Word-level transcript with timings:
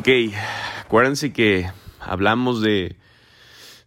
Ok, 0.00 0.08
acuérdense 0.80 1.30
que 1.30 1.68
hablamos 2.00 2.62
de, 2.62 2.96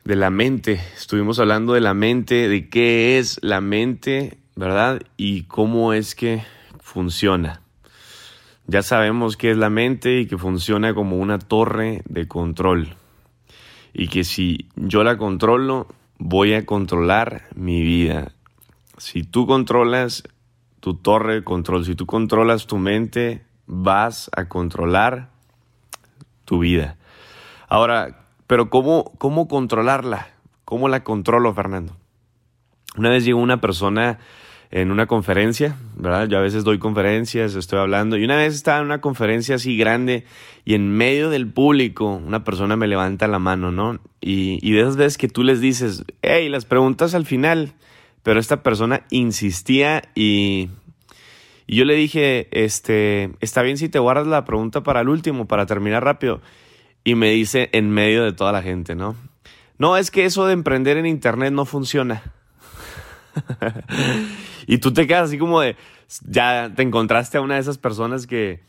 de 0.03 0.15
la 0.15 0.29
mente, 0.29 0.79
estuvimos 0.95 1.39
hablando 1.39 1.73
de 1.73 1.81
la 1.81 1.95
mente, 1.95 2.47
de 2.47 2.69
qué 2.69 3.17
es 3.17 3.39
la 3.41 3.61
mente, 3.61 4.37
¿verdad? 4.55 5.01
Y 5.17 5.45
cómo 5.45 5.91
es 5.91 6.13
que 6.13 6.43
funciona. 6.79 7.63
Ya 8.67 8.83
sabemos 8.83 9.37
qué 9.37 9.49
es 9.49 9.57
la 9.57 9.71
mente 9.71 10.19
y 10.19 10.27
que 10.27 10.37
funciona 10.37 10.93
como 10.93 11.17
una 11.17 11.39
torre 11.39 12.03
de 12.07 12.27
control. 12.27 12.95
Y 13.91 14.07
que 14.07 14.23
si 14.23 14.69
yo 14.75 15.03
la 15.03 15.17
controlo, 15.17 15.87
voy 16.19 16.53
a 16.53 16.63
controlar 16.63 17.47
mi 17.55 17.81
vida. 17.81 18.33
Si 18.99 19.23
tú 19.23 19.47
controlas 19.47 20.21
tu 20.79 20.93
torre 20.93 21.33
de 21.33 21.43
control, 21.43 21.85
si 21.85 21.95
tú 21.95 22.05
controlas 22.05 22.67
tu 22.67 22.77
mente, 22.77 23.47
vas 23.65 24.29
a 24.35 24.47
controlar 24.47 25.32
tu 26.45 26.59
vida. 26.59 26.97
Ahora, 27.67 28.25
pero 28.47 28.69
¿cómo, 28.69 29.11
cómo 29.17 29.47
controlarla? 29.47 30.29
¿Cómo 30.65 30.89
la 30.89 31.03
controlo, 31.03 31.53
Fernando? 31.53 31.95
Una 32.95 33.09
vez 33.09 33.25
llegó 33.25 33.39
una 33.39 33.61
persona 33.61 34.19
en 34.71 34.91
una 34.91 35.05
conferencia, 35.05 35.75
¿verdad? 35.95 36.27
Yo 36.27 36.39
a 36.39 36.41
veces 36.41 36.63
doy 36.63 36.79
conferencias, 36.79 37.53
estoy 37.53 37.79
hablando, 37.79 38.17
y 38.17 38.25
una 38.25 38.37
vez 38.37 38.55
estaba 38.55 38.79
en 38.79 38.85
una 38.85 39.01
conferencia 39.01 39.55
así 39.55 39.77
grande 39.77 40.25
y 40.65 40.73
en 40.73 40.89
medio 40.89 41.29
del 41.29 41.47
público 41.47 42.07
una 42.07 42.43
persona 42.43 42.75
me 42.75 42.87
levanta 42.87 43.27
la 43.27 43.37
mano, 43.37 43.71
¿no? 43.71 43.99
Y, 44.19 44.57
y 44.67 44.71
de 44.71 44.81
esas 44.81 44.97
veces 44.97 45.17
que 45.17 45.27
tú 45.27 45.43
les 45.43 45.61
dices, 45.61 46.05
hey, 46.23 46.49
las 46.49 46.65
preguntas 46.65 47.13
al 47.13 47.25
final, 47.25 47.73
pero 48.23 48.39
esta 48.39 48.63
persona 48.63 49.03
insistía 49.11 50.09
y, 50.15 50.69
y 51.65 51.75
yo 51.77 51.85
le 51.85 51.95
dije, 51.95 52.47
este, 52.51 53.31
está 53.39 53.61
bien 53.61 53.77
si 53.77 53.89
te 53.89 53.99
guardas 53.99 54.27
la 54.27 54.45
pregunta 54.45 54.83
para 54.83 55.01
el 55.01 55.09
último, 55.09 55.47
para 55.47 55.65
terminar 55.65 56.03
rápido. 56.03 56.41
Y 57.03 57.15
me 57.15 57.31
dice 57.31 57.69
en 57.73 57.89
medio 57.89 58.23
de 58.23 58.33
toda 58.33 58.51
la 58.51 58.61
gente, 58.61 58.95
¿no? 58.95 59.15
No, 59.77 59.97
es 59.97 60.11
que 60.11 60.25
eso 60.25 60.45
de 60.45 60.53
emprender 60.53 60.97
en 60.97 61.05
Internet 61.05 61.53
no 61.53 61.65
funciona. 61.65 62.23
y 64.67 64.77
tú 64.77 64.93
te 64.93 65.07
quedas 65.07 65.29
así 65.29 65.37
como 65.37 65.61
de, 65.61 65.75
ya 66.27 66.71
te 66.75 66.83
encontraste 66.83 67.37
a 67.37 67.41
una 67.41 67.55
de 67.55 67.61
esas 67.61 67.77
personas 67.77 68.27
que, 68.27 68.61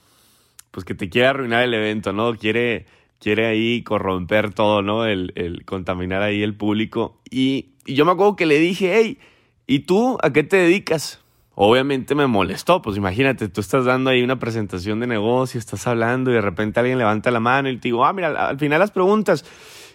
pues 0.70 0.84
que 0.84 0.94
te 0.94 1.08
quiere 1.08 1.28
arruinar 1.28 1.62
el 1.62 1.74
evento, 1.74 2.12
¿no? 2.12 2.34
Quiere, 2.34 2.86
quiere 3.20 3.46
ahí 3.46 3.82
corromper 3.82 4.54
todo, 4.54 4.82
¿no? 4.82 5.04
El, 5.04 5.32
el 5.36 5.64
contaminar 5.64 6.22
ahí 6.22 6.42
el 6.42 6.56
público. 6.56 7.20
Y, 7.30 7.74
y, 7.86 7.94
yo 7.94 8.04
me 8.04 8.12
acuerdo 8.12 8.36
que 8.36 8.46
le 8.46 8.58
dije, 8.58 8.92
hey, 8.94 9.18
¿y 9.66 9.80
tú 9.80 10.18
a 10.22 10.32
qué 10.32 10.42
te 10.42 10.56
dedicas? 10.56 11.23
Obviamente 11.56 12.14
me 12.14 12.26
molestó, 12.26 12.82
pues 12.82 12.96
imagínate, 12.96 13.48
tú 13.48 13.60
estás 13.60 13.84
dando 13.84 14.10
ahí 14.10 14.22
una 14.22 14.38
presentación 14.38 14.98
de 14.98 15.06
negocio, 15.06 15.58
estás 15.58 15.86
hablando 15.86 16.30
y 16.30 16.34
de 16.34 16.40
repente 16.40 16.80
alguien 16.80 16.98
levanta 16.98 17.30
la 17.30 17.38
mano 17.38 17.68
y 17.68 17.76
te 17.76 17.88
digo, 17.88 18.04
ah, 18.04 18.12
mira, 18.12 18.48
al 18.48 18.58
final 18.58 18.80
las 18.80 18.90
preguntas. 18.90 19.44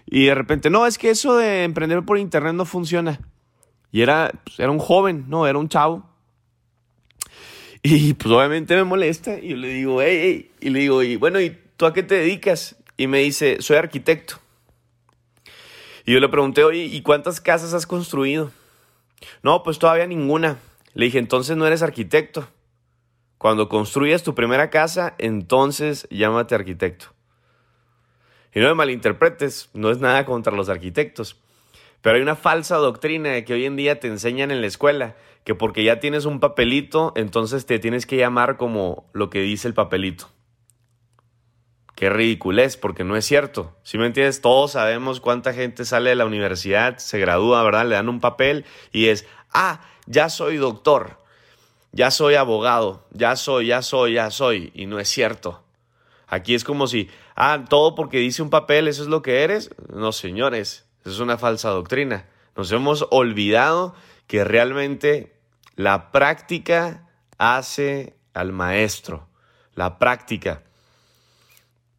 Y 0.05 0.25
de 0.25 0.35
repente, 0.35 0.69
no, 0.69 0.87
es 0.87 0.97
que 0.97 1.09
eso 1.09 1.35
de 1.35 1.65
emprender 1.65 2.03
por 2.03 2.17
internet 2.17 2.53
no 2.53 2.65
funciona. 2.65 3.19
Y 3.91 4.01
era, 4.01 4.31
pues, 4.43 4.59
era 4.59 4.71
un 4.71 4.79
joven, 4.79 5.25
no, 5.27 5.47
era 5.47 5.57
un 5.57 5.67
chavo. 5.67 6.07
Y 7.81 8.13
pues 8.13 8.33
obviamente 8.33 8.75
me 8.75 8.83
molesta. 8.83 9.39
Y 9.39 9.49
yo 9.49 9.57
le 9.57 9.69
digo, 9.69 10.01
hey, 10.01 10.19
hey. 10.21 10.51
Y 10.59 10.69
le 10.69 10.79
digo, 10.79 11.03
y 11.03 11.15
bueno, 11.15 11.39
¿y 11.39 11.57
tú 11.77 11.85
a 11.85 11.93
qué 11.93 12.03
te 12.03 12.15
dedicas? 12.15 12.75
Y 12.97 13.07
me 13.07 13.19
dice, 13.19 13.61
soy 13.61 13.77
arquitecto. 13.77 14.39
Y 16.05 16.13
yo 16.13 16.19
le 16.19 16.27
pregunté, 16.27 16.63
oye, 16.63 16.85
¿y 16.85 17.01
cuántas 17.01 17.39
casas 17.39 17.73
has 17.73 17.85
construido? 17.85 18.51
No, 19.43 19.63
pues 19.63 19.79
todavía 19.79 20.07
ninguna. 20.07 20.57
Le 20.93 21.05
dije, 21.05 21.19
entonces 21.19 21.55
no 21.57 21.67
eres 21.67 21.81
arquitecto. 21.81 22.47
Cuando 23.37 23.69
construyas 23.69 24.23
tu 24.23 24.35
primera 24.35 24.69
casa, 24.69 25.15
entonces 25.17 26.07
llámate 26.09 26.55
arquitecto. 26.55 27.07
Y 28.53 28.59
no 28.59 28.67
me 28.67 28.73
malinterpretes, 28.73 29.69
no 29.73 29.91
es 29.91 29.99
nada 29.99 30.25
contra 30.25 30.53
los 30.53 30.69
arquitectos. 30.69 31.39
Pero 32.01 32.15
hay 32.15 32.21
una 32.21 32.35
falsa 32.35 32.77
doctrina 32.77 33.43
que 33.43 33.53
hoy 33.53 33.65
en 33.65 33.75
día 33.75 33.99
te 33.99 34.07
enseñan 34.07 34.51
en 34.51 34.61
la 34.61 34.67
escuela, 34.67 35.15
que 35.43 35.55
porque 35.55 35.83
ya 35.83 35.99
tienes 35.99 36.25
un 36.25 36.39
papelito, 36.39 37.13
entonces 37.15 37.65
te 37.65 37.79
tienes 37.79 38.05
que 38.05 38.17
llamar 38.17 38.57
como 38.57 39.09
lo 39.13 39.29
que 39.29 39.41
dice 39.41 39.67
el 39.67 39.73
papelito. 39.73 40.29
Qué 41.95 42.09
ridículo 42.09 42.61
es, 42.61 42.77
porque 42.77 43.03
no 43.03 43.17
es 43.17 43.25
cierto. 43.25 43.75
Si 43.83 43.97
me 43.97 44.05
entiendes, 44.05 44.39
todos 44.39 44.71
sabemos 44.71 45.19
cuánta 45.19 45.51
gente 45.51 45.83
sale 45.83 46.11
de 46.11 46.15
la 46.15 46.25
universidad, 46.25 46.97
se 46.97 47.19
gradúa, 47.19 47.61
¿verdad? 47.61 47.85
Le 47.85 47.95
dan 47.95 48.07
un 48.07 48.21
papel 48.21 48.63
y 48.93 49.07
es, 49.07 49.27
ah, 49.53 49.81
ya 50.05 50.29
soy 50.29 50.57
doctor, 50.57 51.17
ya 51.91 52.11
soy 52.11 52.35
abogado, 52.35 53.05
ya 53.11 53.35
soy, 53.35 53.67
ya 53.67 53.81
soy, 53.81 54.13
ya 54.13 54.31
soy. 54.31 54.71
Y 54.73 54.85
no 54.85 54.99
es 54.99 55.09
cierto. 55.09 55.63
Aquí 56.27 56.53
es 56.53 56.63
como 56.63 56.87
si, 56.87 57.09
ah, 57.35 57.65
todo 57.67 57.95
porque 57.95 58.19
dice 58.19 58.41
un 58.41 58.49
papel, 58.49 58.87
eso 58.87 59.01
es 59.01 59.07
lo 59.07 59.21
que 59.21 59.43
eres. 59.43 59.71
No, 59.91 60.11
señores, 60.11 60.85
es 61.05 61.19
una 61.19 61.37
falsa 61.37 61.69
doctrina. 61.69 62.25
Nos 62.55 62.71
hemos 62.71 63.07
olvidado 63.09 63.95
que 64.27 64.43
realmente 64.43 65.35
la 65.75 66.11
práctica 66.11 67.07
hace 67.37 68.15
al 68.33 68.51
maestro. 68.51 69.27
La 69.73 69.97
práctica. 69.97 70.63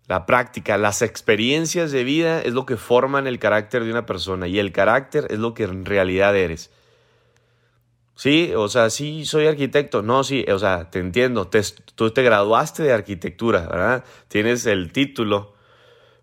La 0.06 0.26
práctica, 0.26 0.76
las 0.76 1.02
experiencias 1.02 1.92
de 1.92 2.04
vida 2.04 2.42
es 2.42 2.52
lo 2.52 2.66
que 2.66 2.76
forman 2.76 3.26
el 3.26 3.38
carácter 3.38 3.84
de 3.84 3.90
una 3.90 4.06
persona 4.06 4.48
y 4.48 4.58
el 4.58 4.72
carácter 4.72 5.26
es 5.30 5.38
lo 5.38 5.54
que 5.54 5.64
en 5.64 5.84
realidad 5.84 6.36
eres. 6.36 6.70
Sí, 8.20 8.52
o 8.54 8.68
sea, 8.68 8.90
sí 8.90 9.24
soy 9.24 9.46
arquitecto. 9.46 10.02
No, 10.02 10.24
sí, 10.24 10.44
o 10.52 10.58
sea, 10.58 10.90
te 10.90 10.98
entiendo. 10.98 11.48
tú 11.94 12.10
te 12.10 12.22
graduaste 12.22 12.82
de 12.82 12.92
arquitectura, 12.92 13.60
¿verdad? 13.60 14.04
Tienes 14.28 14.66
el 14.66 14.92
título 14.92 15.54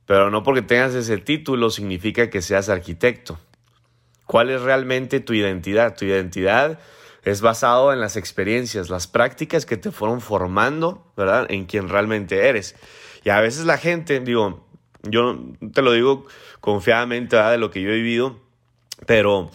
pero 0.08 0.32
no 0.32 0.42
porque 0.42 0.62
tengas 0.62 0.96
ese 0.96 1.18
título 1.18 1.70
significa 1.70 2.30
que 2.30 2.42
seas 2.42 2.70
arquitecto. 2.70 3.38
¿Cuál 4.26 4.50
es 4.50 4.62
realmente 4.62 5.20
tu 5.20 5.34
identidad? 5.34 5.98
Tu 5.98 6.06
identidad 6.06 6.80
es 7.24 7.42
basado 7.42 7.92
en 7.92 8.00
las 8.00 8.16
experiencias, 8.16 8.90
las 8.90 9.06
prácticas 9.06 9.66
que 9.66 9.76
te 9.76 9.92
fueron 9.92 10.22
formando, 10.22 11.12
¿verdad? 11.18 11.46
En 11.50 11.66
quien 11.66 11.90
realmente 11.90 12.48
eres. 12.48 12.76
Y 13.26 13.32
a 13.32 13.42
veces 13.42 13.66
la 13.66 13.78
gente, 13.78 14.22
digo, 14.22 14.66
yo 15.04 15.40
te 15.74 15.82
lo 15.82 15.92
digo 15.92 16.26
confiadamente, 16.62 17.36
¿verdad? 17.36 17.52
De 17.52 17.58
lo 17.58 17.70
que 17.70 17.82
yo 17.82 17.90
he 17.90 17.96
vivido, 17.96 18.40
pero 19.06 19.52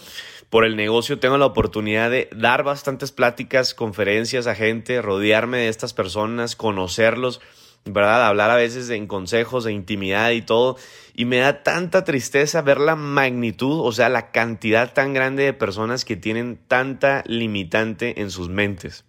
por 0.53 0.67
el 0.67 0.77
negocio 0.77 1.19
tengo 1.19 1.39
la 1.39 1.47
oportunidad 1.47 2.11
de 2.11 2.29
dar 2.37 2.63
bastantes 2.63 3.11
pláticas, 3.11 3.73
conferencias 3.73 4.47
a 4.47 4.55
gente, 4.55 5.01
rodearme 5.01 5.57
de 5.57 5.69
estas 5.69 5.95
personas, 5.95 6.57
conocerlos 6.57 7.41
¿verdad? 7.87 8.27
Hablar 8.27 8.51
a 8.51 8.57
veces 8.57 8.91
en 8.91 9.07
consejos, 9.07 9.65
de 9.65 9.73
intimidad 9.73 10.31
y 10.33 10.43
todo. 10.43 10.77
Y 11.15 11.25
me 11.25 11.39
da 11.39 11.63
tanta 11.63 12.05
tristeza 12.05 12.61
ver 12.61 12.79
la 12.79 12.97
magnitud, 12.97 13.81
o 13.81 13.93
sea, 13.93 14.11
la 14.11 14.31
cantidad 14.31 14.93
tan 14.93 15.15
grande 15.15 15.45
de 15.45 15.55
personas 15.55 16.05
que 16.05 16.17
tienen 16.17 16.61
tanta 16.69 17.25
limitante 17.27 18.21
en 18.21 18.31
sus 18.31 18.51
mentes. 18.51 19.07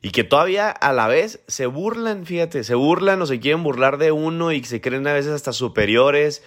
Y 0.00 0.12
que 0.12 0.24
todavía 0.24 0.70
a 0.70 0.94
la 0.94 1.08
vez 1.08 1.40
se 1.46 1.66
burlan, 1.66 2.24
fíjate, 2.24 2.64
se 2.64 2.74
burlan 2.74 3.20
o 3.20 3.26
se 3.26 3.38
quieren 3.38 3.62
burlar 3.62 3.98
de 3.98 4.12
uno 4.12 4.50
y 4.50 4.64
se 4.64 4.80
creen 4.80 5.06
a 5.08 5.12
veces 5.12 5.32
hasta 5.32 5.52
superiores 5.52 6.42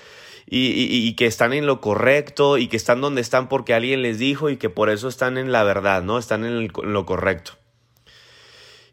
y, 0.48 1.14
que 1.16 1.26
están 1.26 1.54
en 1.54 1.66
lo 1.66 1.82
correcto 1.82 2.58
y 2.58 2.68
que 2.68 2.78
están 2.78 3.02
donde 3.02 3.22
están 3.22 3.48
porque 3.48 3.74
alguien 3.74 4.02
les 4.02 4.20
dijo 4.20 4.50
y 4.50 4.58
que 4.58 4.70
por 4.70 4.90
eso 4.90 5.08
están 5.08 5.38
en 5.38 5.52
la 5.52 5.64
verdad, 5.64 6.04
¿no? 6.04 6.18
Están 6.18 6.46
en 6.46 6.70
lo 6.84 7.06
correcto. 7.06 7.54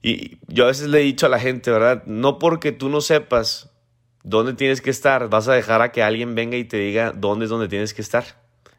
Y 0.03 0.39
yo 0.47 0.65
a 0.65 0.69
veces 0.69 0.89
le 0.89 1.01
he 1.01 1.03
dicho 1.03 1.27
a 1.27 1.29
la 1.29 1.41
gente, 1.41 1.71
¿verdad? 1.71 2.05
No 2.07 2.39
porque 2.39 2.73
tú 2.73 2.89
no 2.89 3.01
sepas 3.01 3.71
dónde 4.23 4.53
tienes 4.55 4.81
que 4.81 4.91
estar, 4.91 5.29
vas 5.29 5.49
a 5.49 5.55
dejar 5.55 5.83
a 5.83 5.91
que 5.91 6.03
alguien 6.03 6.35
venga 6.35 6.57
y 6.57 6.65
te 6.65 6.77
diga 6.77 7.13
dónde 7.13 7.47
es 7.47 7.51
donde 7.51 7.69
tienes 7.69 7.95
que 7.95 8.03
estar. 8.03 8.25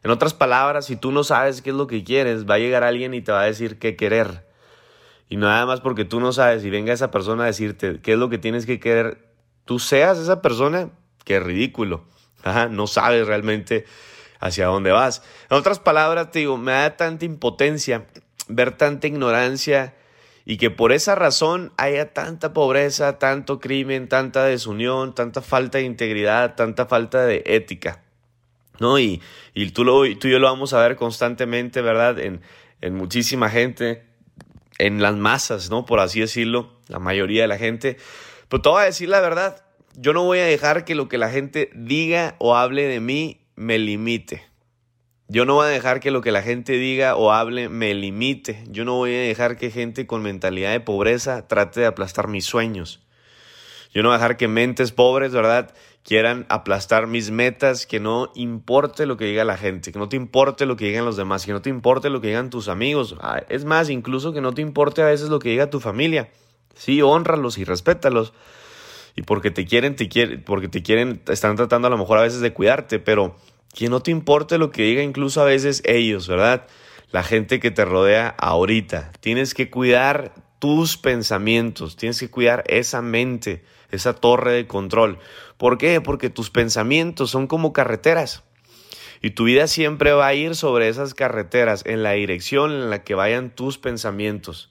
En 0.02 0.10
otras 0.10 0.32
palabras, 0.32 0.86
si 0.86 0.96
tú 0.96 1.12
no 1.12 1.24
sabes 1.24 1.60
qué 1.60 1.70
es 1.70 1.76
lo 1.76 1.86
que 1.86 2.04
quieres, 2.04 2.48
va 2.48 2.54
a 2.54 2.58
llegar 2.58 2.84
alguien 2.84 3.12
y 3.12 3.20
te 3.20 3.32
va 3.32 3.42
a 3.42 3.46
decir 3.46 3.78
qué 3.78 3.96
querer. 3.96 4.46
Y 5.28 5.36
nada 5.36 5.66
más 5.66 5.80
porque 5.80 6.04
tú 6.04 6.20
no 6.20 6.32
sabes 6.32 6.64
y 6.64 6.70
venga 6.70 6.92
esa 6.92 7.10
persona 7.10 7.44
a 7.44 7.46
decirte 7.46 8.00
qué 8.02 8.14
es 8.14 8.18
lo 8.18 8.30
que 8.30 8.38
tienes 8.38 8.64
que 8.64 8.80
querer, 8.80 9.28
tú 9.64 9.78
seas 9.78 10.18
esa 10.18 10.40
persona, 10.40 10.90
qué 11.24 11.38
ridículo. 11.38 12.04
Ajá, 12.42 12.68
no 12.68 12.86
sabes 12.86 13.26
realmente 13.26 13.84
hacia 14.38 14.66
dónde 14.66 14.90
vas. 14.90 15.22
En 15.50 15.56
otras 15.56 15.78
palabras, 15.78 16.30
te 16.30 16.40
digo, 16.40 16.56
me 16.56 16.72
da 16.72 16.96
tanta 16.96 17.24
impotencia 17.24 18.06
ver 18.50 18.76
tanta 18.76 19.06
ignorancia 19.06 19.94
y 20.44 20.56
que 20.56 20.70
por 20.70 20.92
esa 20.92 21.14
razón 21.14 21.72
haya 21.76 22.12
tanta 22.12 22.52
pobreza, 22.52 23.18
tanto 23.18 23.60
crimen, 23.60 24.08
tanta 24.08 24.44
desunión, 24.44 25.14
tanta 25.14 25.42
falta 25.42 25.78
de 25.78 25.84
integridad, 25.84 26.56
tanta 26.56 26.86
falta 26.86 27.24
de 27.24 27.42
ética. 27.46 28.02
¿No? 28.78 28.98
Y, 28.98 29.20
y 29.54 29.70
tú, 29.70 29.84
lo, 29.84 30.02
tú 30.18 30.28
y 30.28 30.30
yo 30.30 30.38
lo 30.38 30.46
vamos 30.46 30.72
a 30.72 30.80
ver 30.80 30.96
constantemente, 30.96 31.82
¿verdad? 31.82 32.18
En, 32.18 32.40
en 32.80 32.94
muchísima 32.94 33.50
gente, 33.50 34.06
en 34.78 35.02
las 35.02 35.14
masas, 35.16 35.68
¿no? 35.68 35.84
Por 35.84 36.00
así 36.00 36.20
decirlo, 36.20 36.80
la 36.88 36.98
mayoría 36.98 37.42
de 37.42 37.48
la 37.48 37.58
gente. 37.58 37.98
Pero 38.48 38.62
te 38.62 38.68
voy 38.70 38.82
a 38.82 38.86
decir 38.86 39.10
la 39.10 39.20
verdad, 39.20 39.62
yo 39.96 40.12
no 40.12 40.24
voy 40.24 40.38
a 40.38 40.44
dejar 40.44 40.84
que 40.84 40.94
lo 40.94 41.08
que 41.08 41.18
la 41.18 41.30
gente 41.30 41.70
diga 41.74 42.36
o 42.38 42.56
hable 42.56 42.84
de 42.86 43.00
mí 43.00 43.40
me 43.56 43.78
limite. 43.78 44.50
Yo 45.28 45.44
no 45.44 45.54
voy 45.54 45.66
a 45.66 45.70
dejar 45.70 46.00
que 46.00 46.10
lo 46.10 46.22
que 46.22 46.32
la 46.32 46.42
gente 46.42 46.72
diga 46.72 47.14
o 47.14 47.32
hable 47.32 47.68
me 47.68 47.94
limite. 47.94 48.64
Yo 48.68 48.84
no 48.84 48.96
voy 48.96 49.14
a 49.14 49.20
dejar 49.20 49.56
que 49.56 49.70
gente 49.70 50.06
con 50.06 50.22
mentalidad 50.22 50.72
de 50.72 50.80
pobreza 50.80 51.46
trate 51.46 51.80
de 51.80 51.86
aplastar 51.86 52.26
mis 52.26 52.44
sueños. 52.44 53.00
Yo 53.92 54.02
no 54.02 54.08
voy 54.08 54.14
a 54.14 54.18
dejar 54.18 54.36
que 54.36 54.48
mentes 54.48 54.92
pobres, 54.92 55.32
¿verdad? 55.32 55.72
Quieran 56.02 56.46
aplastar 56.48 57.06
mis 57.06 57.30
metas, 57.30 57.86
que 57.86 58.00
no 58.00 58.32
importe 58.34 59.06
lo 59.06 59.16
que 59.16 59.26
diga 59.26 59.44
la 59.44 59.56
gente, 59.56 59.92
que 59.92 59.98
no 59.98 60.08
te 60.08 60.16
importe 60.16 60.66
lo 60.66 60.76
que 60.76 60.86
digan 60.86 61.04
los 61.04 61.16
demás, 61.16 61.44
que 61.44 61.52
no 61.52 61.62
te 61.62 61.70
importe 61.70 62.10
lo 62.10 62.20
que 62.20 62.28
digan 62.28 62.50
tus 62.50 62.68
amigos. 62.68 63.16
Ah, 63.20 63.42
es 63.48 63.64
más, 63.64 63.90
incluso 63.90 64.32
que 64.32 64.40
no 64.40 64.52
te 64.52 64.62
importe 64.62 65.02
a 65.02 65.06
veces 65.06 65.28
lo 65.28 65.38
que 65.38 65.50
diga 65.50 65.70
tu 65.70 65.80
familia. 65.80 66.30
Sí, 66.74 67.02
honralos 67.02 67.58
y 67.58 67.64
respétalos. 67.64 68.32
Y 69.16 69.22
porque 69.22 69.50
te 69.50 69.64
quieren, 69.66 69.96
te 69.96 70.08
quieren, 70.08 70.42
porque 70.42 70.68
te 70.68 70.82
quieren, 70.82 71.22
están 71.28 71.56
tratando 71.56 71.88
a 71.88 71.90
lo 71.90 71.98
mejor 71.98 72.18
a 72.18 72.22
veces 72.22 72.40
de 72.40 72.52
cuidarte, 72.52 72.98
pero 72.98 73.36
que 73.74 73.88
no 73.88 74.00
te 74.00 74.10
importe 74.10 74.58
lo 74.58 74.70
que 74.70 74.82
diga 74.82 75.02
incluso 75.02 75.40
a 75.40 75.44
veces 75.44 75.82
ellos, 75.84 76.28
¿verdad? 76.28 76.66
La 77.10 77.22
gente 77.22 77.60
que 77.60 77.70
te 77.70 77.84
rodea 77.84 78.28
ahorita. 78.28 79.12
Tienes 79.20 79.54
que 79.54 79.70
cuidar 79.70 80.32
tus 80.58 80.96
pensamientos, 80.96 81.96
tienes 81.96 82.20
que 82.20 82.30
cuidar 82.30 82.64
esa 82.66 83.02
mente, 83.02 83.64
esa 83.90 84.14
torre 84.14 84.52
de 84.52 84.66
control. 84.66 85.18
¿Por 85.56 85.78
qué? 85.78 86.00
Porque 86.00 86.30
tus 86.30 86.50
pensamientos 86.50 87.30
son 87.30 87.46
como 87.46 87.72
carreteras. 87.72 88.44
Y 89.22 89.30
tu 89.30 89.44
vida 89.44 89.66
siempre 89.66 90.12
va 90.12 90.28
a 90.28 90.34
ir 90.34 90.54
sobre 90.54 90.88
esas 90.88 91.14
carreteras, 91.14 91.84
en 91.84 92.02
la 92.02 92.12
dirección 92.12 92.72
en 92.72 92.90
la 92.90 93.04
que 93.04 93.14
vayan 93.14 93.50
tus 93.54 93.76
pensamientos. 93.78 94.70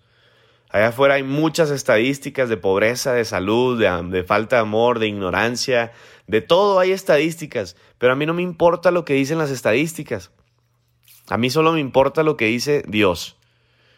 Allá 0.69 0.89
afuera 0.89 1.15
hay 1.15 1.23
muchas 1.23 1.71
estadísticas 1.71 2.47
de 2.47 2.55
pobreza, 2.55 3.13
de 3.13 3.25
salud, 3.25 3.79
de, 3.79 4.23
falta 4.23 4.57
de 4.57 4.61
amor, 4.61 4.99
de 4.99 5.07
ignorancia, 5.07 5.91
de 6.27 6.41
todo 6.41 6.77
hay 6.77 6.91
estadísticas, 6.91 7.75
pero 7.97 8.13
a 8.13 8.15
mí 8.15 8.27
no 8.27 8.35
me 8.35 8.43
importa 8.43 8.91
lo 8.91 9.03
que 9.03 9.15
dicen 9.15 9.39
las 9.39 9.49
estadísticas. 9.49 10.31
A 11.27 11.37
mí 11.37 11.49
solo 11.49 11.71
me 11.71 11.79
importa 11.79 12.21
lo 12.21 12.37
que 12.37 12.45
dice 12.45 12.83
Dios. 12.87 13.37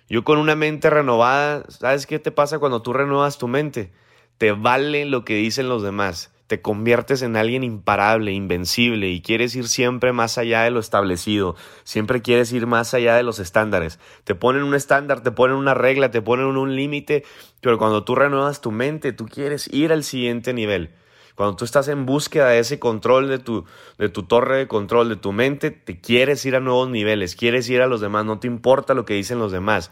Yo 0.07 0.23
con 0.23 0.37
una 0.37 0.55
mente 0.55 0.89
renovada, 0.89 1.65
¿sabes 1.69 2.05
qué 2.05 2.19
te 2.19 2.31
pasa 2.31 2.59
cuando 2.59 2.81
tú 2.81 2.93
renuevas 2.93 3.37
tu 3.37 3.49
mente? 3.49 3.91
Te 4.37 4.53
vale 4.53 5.05
lo 5.05 5.25
que 5.25 5.35
dicen 5.35 5.67
los 5.67 5.83
demás. 5.83 6.30
Te 6.51 6.61
conviertes 6.61 7.21
en 7.21 7.37
alguien 7.37 7.63
imparable, 7.63 8.33
invencible 8.33 9.07
y 9.07 9.21
quieres 9.21 9.55
ir 9.55 9.69
siempre 9.69 10.11
más 10.11 10.37
allá 10.37 10.63
de 10.63 10.71
lo 10.71 10.81
establecido. 10.81 11.55
Siempre 11.85 12.21
quieres 12.21 12.51
ir 12.51 12.67
más 12.67 12.93
allá 12.93 13.15
de 13.15 13.23
los 13.23 13.39
estándares. 13.39 13.99
Te 14.25 14.35
ponen 14.35 14.63
un 14.63 14.75
estándar, 14.75 15.23
te 15.23 15.31
ponen 15.31 15.55
una 15.55 15.75
regla, 15.75 16.11
te 16.11 16.21
ponen 16.21 16.47
un 16.47 16.75
límite, 16.75 17.23
pero 17.61 17.77
cuando 17.77 18.03
tú 18.03 18.15
renuevas 18.15 18.59
tu 18.59 18.69
mente, 18.69 19.13
tú 19.13 19.27
quieres 19.27 19.69
ir 19.71 19.93
al 19.93 20.03
siguiente 20.03 20.53
nivel. 20.53 20.91
Cuando 21.35 21.55
tú 21.55 21.63
estás 21.63 21.87
en 21.87 22.05
búsqueda 22.05 22.49
de 22.49 22.59
ese 22.59 22.79
control 22.79 23.29
de 23.29 23.39
tu, 23.39 23.63
de 23.97 24.09
tu 24.09 24.23
torre 24.23 24.57
de 24.57 24.67
control, 24.67 25.07
de 25.07 25.15
tu 25.15 25.31
mente, 25.31 25.71
te 25.71 26.01
quieres 26.01 26.45
ir 26.45 26.57
a 26.57 26.59
nuevos 26.59 26.89
niveles, 26.89 27.37
quieres 27.37 27.69
ir 27.69 27.81
a 27.81 27.87
los 27.87 28.01
demás, 28.01 28.25
no 28.25 28.39
te 28.39 28.47
importa 28.47 28.93
lo 28.93 29.05
que 29.05 29.13
dicen 29.13 29.39
los 29.39 29.53
demás. 29.53 29.89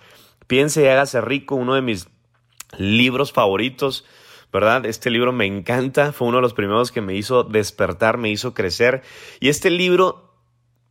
Piense 0.47 0.83
y 0.83 0.87
hágase 0.87 1.21
rico, 1.21 1.55
uno 1.55 1.75
de 1.75 1.81
mis 1.81 2.09
libros 2.77 3.31
favoritos, 3.31 4.03
¿verdad? 4.51 4.85
Este 4.85 5.09
libro 5.09 5.31
me 5.31 5.45
encanta, 5.45 6.11
fue 6.11 6.27
uno 6.27 6.37
de 6.37 6.41
los 6.41 6.53
primeros 6.53 6.91
que 6.91 7.01
me 7.01 7.15
hizo 7.15 7.43
despertar, 7.43 8.17
me 8.17 8.29
hizo 8.29 8.53
crecer. 8.53 9.01
Y 9.39 9.49
este 9.49 9.69
libro, 9.69 10.33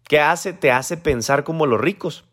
¿qué 0.08 0.20
hace? 0.20 0.52
Te 0.52 0.70
hace 0.70 0.96
pensar 0.96 1.44
como 1.44 1.66
los 1.66 1.80
ricos. 1.80 2.24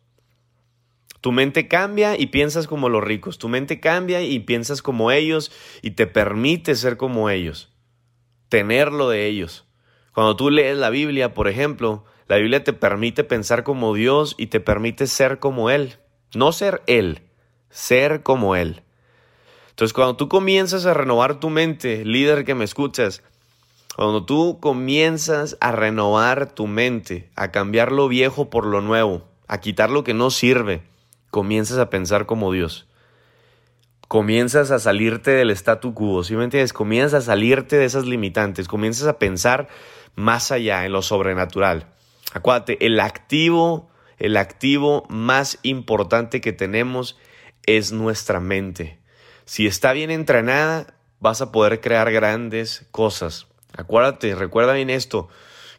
Tu 1.20 1.32
mente 1.32 1.66
cambia 1.66 2.18
y 2.18 2.26
piensas 2.26 2.66
como 2.66 2.88
los 2.88 3.02
ricos. 3.02 3.38
Tu 3.38 3.48
mente 3.48 3.80
cambia 3.80 4.22
y 4.22 4.38
piensas 4.40 4.82
como 4.82 5.10
ellos 5.10 5.50
y 5.82 5.92
te 5.92 6.06
permite 6.06 6.74
ser 6.74 6.96
como 6.96 7.30
ellos 7.30 7.72
tenerlo 8.48 9.08
de 9.08 9.26
ellos. 9.26 9.66
Cuando 10.12 10.36
tú 10.36 10.50
lees 10.50 10.76
la 10.76 10.90
Biblia, 10.90 11.34
por 11.34 11.48
ejemplo, 11.48 12.04
la 12.26 12.36
Biblia 12.36 12.64
te 12.64 12.72
permite 12.72 13.24
pensar 13.24 13.64
como 13.64 13.94
Dios 13.94 14.34
y 14.38 14.46
te 14.46 14.60
permite 14.60 15.06
ser 15.06 15.38
como 15.38 15.70
Él. 15.70 15.96
No 16.34 16.52
ser 16.52 16.82
Él, 16.86 17.22
ser 17.70 18.22
como 18.22 18.56
Él. 18.56 18.82
Entonces, 19.76 19.92
cuando 19.92 20.16
tú 20.16 20.28
comienzas 20.28 20.86
a 20.86 20.94
renovar 20.94 21.38
tu 21.38 21.50
mente, 21.50 22.04
líder 22.04 22.44
que 22.44 22.54
me 22.54 22.64
escuchas, 22.64 23.22
cuando 23.94 24.24
tú 24.24 24.58
comienzas 24.58 25.56
a 25.60 25.70
renovar 25.70 26.54
tu 26.54 26.66
mente, 26.66 27.30
a 27.36 27.50
cambiar 27.52 27.92
lo 27.92 28.08
viejo 28.08 28.50
por 28.50 28.66
lo 28.66 28.80
nuevo, 28.80 29.22
a 29.46 29.60
quitar 29.60 29.90
lo 29.90 30.02
que 30.02 30.14
no 30.14 30.30
sirve, 30.30 30.82
comienzas 31.30 31.78
a 31.78 31.90
pensar 31.90 32.26
como 32.26 32.52
Dios 32.52 32.86
comienzas 34.08 34.70
a 34.70 34.78
salirte 34.78 35.32
del 35.32 35.50
statu 35.50 35.94
quo, 35.94 36.22
¿sí 36.22 36.36
me 36.36 36.44
entiendes? 36.44 36.72
Comienzas 36.72 37.24
a 37.24 37.26
salirte 37.26 37.76
de 37.76 37.84
esas 37.84 38.06
limitantes, 38.06 38.68
comienzas 38.68 39.08
a 39.08 39.18
pensar 39.18 39.68
más 40.14 40.52
allá 40.52 40.84
en 40.84 40.92
lo 40.92 41.02
sobrenatural. 41.02 41.86
Acuérdate, 42.32 42.84
el 42.86 43.00
activo, 43.00 43.90
el 44.18 44.36
activo 44.36 45.06
más 45.08 45.58
importante 45.62 46.40
que 46.40 46.52
tenemos 46.52 47.18
es 47.66 47.92
nuestra 47.92 48.40
mente. 48.40 48.98
Si 49.46 49.66
está 49.66 49.92
bien 49.92 50.10
entrenada, 50.10 50.94
vas 51.18 51.40
a 51.40 51.50
poder 51.50 51.80
crear 51.80 52.12
grandes 52.12 52.86
cosas. 52.90 53.46
Acuérdate, 53.74 54.34
recuerda 54.34 54.74
bien 54.74 54.90
esto, 54.90 55.28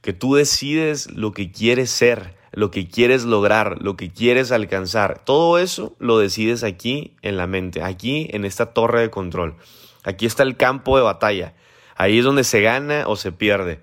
que 0.02 0.14
tú 0.14 0.34
decides 0.34 1.12
lo 1.12 1.32
que 1.32 1.52
quieres 1.52 1.92
ser 1.92 2.38
lo 2.58 2.72
que 2.72 2.88
quieres 2.88 3.24
lograr, 3.24 3.78
lo 3.82 3.96
que 3.98 4.12
quieres 4.12 4.52
alcanzar. 4.52 5.24
Todo 5.24 5.60
eso 5.60 5.96
lo 6.00 6.18
decides 6.18 6.64
aquí 6.64 7.16
en 7.22 7.38
la 7.38 7.46
mente, 7.46 7.84
aquí 7.84 8.28
en 8.32 8.46
esta 8.46 8.74
torre 8.74 9.02
de 9.02 9.10
control. 9.12 9.56
Aquí 10.04 10.26
está 10.26 10.42
el 10.42 10.58
campo 10.58 10.98
de 10.98 11.04
batalla. 11.04 11.54
Ahí 11.96 12.18
es 12.18 12.24
donde 12.24 12.44
se 12.44 12.62
gana 12.62 13.04
o 13.08 13.16
se 13.16 13.32
pierde. 13.32 13.80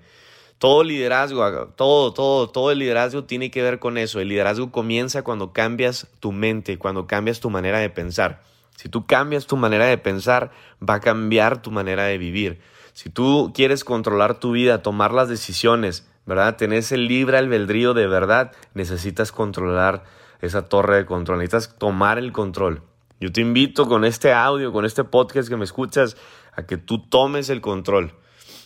Todo 0.57 0.83
liderazgo, 0.83 1.67
todo, 1.77 2.13
todo, 2.13 2.49
todo 2.49 2.71
el 2.71 2.79
liderazgo 2.79 3.23
tiene 3.23 3.49
que 3.49 3.61
ver 3.61 3.79
con 3.79 3.97
eso. 3.97 4.19
El 4.19 4.27
liderazgo 4.27 4.71
comienza 4.71 5.21
cuando 5.21 5.53
cambias 5.53 6.07
tu 6.19 6.33
mente, 6.33 6.77
cuando 6.77 7.07
cambias 7.07 7.39
tu 7.39 7.49
manera 7.49 7.79
de 7.79 7.89
pensar. 7.89 8.41
Si 8.75 8.89
tú 8.89 9.05
cambias 9.05 9.47
tu 9.47 9.57
manera 9.57 9.85
de 9.85 9.97
pensar, 9.97 10.51
va 10.87 10.95
a 10.95 10.99
cambiar 10.99 11.61
tu 11.61 11.71
manera 11.71 12.03
de 12.03 12.17
vivir. 12.17 12.59
Si 12.93 13.09
tú 13.09 13.51
quieres 13.53 13.83
controlar 13.83 14.39
tu 14.39 14.51
vida, 14.51 14.81
tomar 14.81 15.11
las 15.13 15.29
decisiones, 15.29 16.07
¿verdad? 16.25 16.55
Tenés 16.55 16.91
el 16.91 17.07
libre 17.07 17.37
albedrío 17.37 17.93
de 17.93 18.07
verdad, 18.07 18.51
necesitas 18.73 19.31
controlar 19.31 20.03
esa 20.41 20.67
torre 20.67 20.97
de 20.97 21.05
control, 21.05 21.39
necesitas 21.39 21.77
tomar 21.77 22.17
el 22.17 22.31
control. 22.31 22.81
Yo 23.19 23.31
te 23.31 23.41
invito 23.41 23.87
con 23.87 24.05
este 24.05 24.33
audio, 24.33 24.71
con 24.71 24.85
este 24.85 25.03
podcast 25.03 25.49
que 25.49 25.57
me 25.57 25.63
escuchas, 25.63 26.17
a 26.53 26.65
que 26.65 26.77
tú 26.77 26.99
tomes 26.99 27.49
el 27.49 27.61
control. 27.61 28.13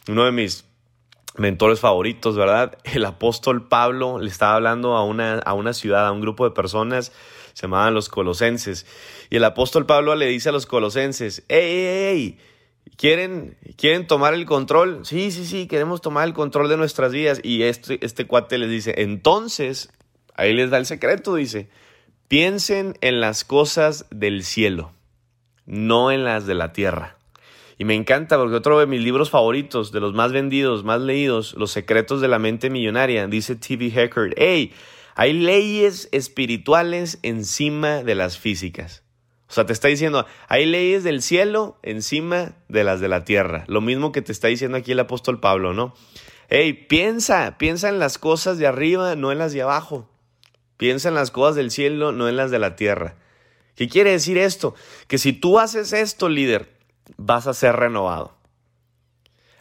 Uno 0.07 0.25
de 0.25 0.31
mis 0.31 0.65
mentores 1.37 1.79
favoritos, 1.79 2.35
¿verdad? 2.35 2.77
El 2.83 3.05
apóstol 3.05 3.67
Pablo 3.67 4.19
le 4.19 4.29
estaba 4.29 4.55
hablando 4.55 4.95
a 4.95 5.03
una, 5.03 5.39
a 5.39 5.53
una 5.53 5.73
ciudad, 5.73 6.07
a 6.07 6.11
un 6.11 6.21
grupo 6.21 6.45
de 6.45 6.51
personas, 6.51 7.11
se 7.59 7.63
llamaban 7.67 7.93
los 7.93 8.07
colosenses. 8.07 8.85
Y 9.29 9.35
el 9.35 9.43
apóstol 9.43 9.85
Pablo 9.85 10.15
le 10.15 10.27
dice 10.27 10.47
a 10.47 10.53
los 10.53 10.65
colosenses, 10.65 11.43
¡Ey, 11.49 11.61
ey, 11.61 11.87
ey! 11.87 12.37
¿Quieren, 12.95 13.57
¿Quieren 13.75 14.07
tomar 14.07 14.33
el 14.33 14.45
control? 14.45 15.01
Sí, 15.03 15.29
sí, 15.29 15.45
sí, 15.45 15.67
queremos 15.67 15.99
tomar 15.99 16.25
el 16.25 16.33
control 16.33 16.69
de 16.69 16.77
nuestras 16.77 17.11
vidas. 17.11 17.41
Y 17.43 17.63
este, 17.63 17.99
este 18.05 18.25
cuate 18.25 18.57
les 18.59 18.69
dice, 18.69 18.93
entonces, 18.99 19.91
ahí 20.35 20.53
les 20.53 20.69
da 20.69 20.77
el 20.77 20.85
secreto, 20.85 21.35
dice, 21.35 21.67
piensen 22.29 22.97
en 23.01 23.19
las 23.19 23.43
cosas 23.43 24.05
del 24.09 24.45
cielo, 24.45 24.93
no 25.65 26.11
en 26.11 26.23
las 26.23 26.47
de 26.47 26.55
la 26.55 26.71
tierra. 26.71 27.17
Y 27.77 27.83
me 27.83 27.95
encanta 27.95 28.37
porque 28.37 28.55
otro 28.55 28.79
de 28.79 28.87
mis 28.87 29.01
libros 29.01 29.29
favoritos, 29.29 29.91
de 29.91 29.99
los 29.99 30.13
más 30.13 30.31
vendidos, 30.31 30.85
más 30.85 31.01
leídos, 31.01 31.55
Los 31.57 31.71
secretos 31.71 32.21
de 32.21 32.29
la 32.29 32.39
mente 32.39 32.69
millonaria, 32.69 33.27
dice 33.27 33.57
T.V. 33.57 33.87
Heckert, 33.87 34.33
hey, 34.37 34.71
hay 35.19 35.33
leyes 35.33 36.07
espirituales 36.13 37.19
encima 37.23 38.03
de 38.03 38.15
las 38.15 38.37
físicas. 38.37 39.03
O 39.49 39.51
sea, 39.51 39.65
te 39.65 39.73
está 39.73 39.89
diciendo, 39.89 40.25
hay 40.47 40.65
leyes 40.65 41.03
del 41.03 41.21
cielo 41.21 41.77
encima 41.83 42.53
de 42.69 42.85
las 42.85 43.01
de 43.01 43.09
la 43.09 43.25
tierra. 43.25 43.65
Lo 43.67 43.81
mismo 43.81 44.13
que 44.13 44.21
te 44.21 44.31
está 44.31 44.47
diciendo 44.47 44.77
aquí 44.77 44.93
el 44.93 44.99
apóstol 45.01 45.41
Pablo, 45.41 45.73
¿no? 45.73 45.93
Hey, 46.47 46.71
piensa, 46.87 47.57
piensa 47.57 47.89
en 47.89 47.99
las 47.99 48.17
cosas 48.17 48.59
de 48.59 48.67
arriba, 48.67 49.17
no 49.17 49.33
en 49.33 49.39
las 49.39 49.51
de 49.51 49.61
abajo. 49.61 50.09
Piensa 50.77 51.09
en 51.09 51.15
las 51.15 51.31
cosas 51.31 51.57
del 51.57 51.71
cielo, 51.71 52.13
no 52.13 52.29
en 52.29 52.37
las 52.37 52.49
de 52.49 52.59
la 52.59 52.77
tierra. 52.77 53.17
¿Qué 53.75 53.89
quiere 53.89 54.11
decir 54.11 54.37
esto? 54.37 54.73
Que 55.09 55.17
si 55.17 55.33
tú 55.33 55.59
haces 55.59 55.91
esto, 55.91 56.29
líder, 56.29 56.77
vas 57.17 57.45
a 57.45 57.53
ser 57.53 57.75
renovado. 57.75 58.37